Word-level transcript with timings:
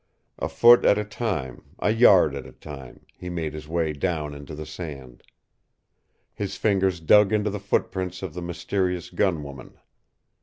A 0.39 0.49
foot 0.49 0.83
at 0.83 0.97
a 0.97 1.05
time, 1.05 1.63
a 1.77 1.91
yard 1.91 2.33
at 2.33 2.47
a 2.47 2.51
time, 2.51 3.05
he 3.19 3.29
made 3.29 3.53
his 3.53 3.67
way 3.67 3.93
down 3.93 4.33
into 4.33 4.55
the 4.55 4.65
sand. 4.65 5.21
His 6.33 6.57
fingers 6.57 6.99
dug 6.99 7.31
into 7.31 7.51
the 7.51 7.59
footprints 7.59 8.23
of 8.23 8.33
the 8.33 8.41
mysterious 8.41 9.11
gun 9.11 9.43
woman. 9.43 9.77